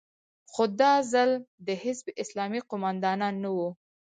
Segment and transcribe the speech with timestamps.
[0.51, 1.31] خو دا ځل
[1.67, 3.69] د حزب اسلامي قومندانان نه وو.